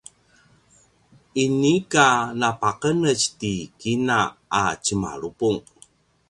[1.43, 2.07] inika
[2.39, 4.19] napaqenetj ti kina
[4.61, 5.59] a tjemalupung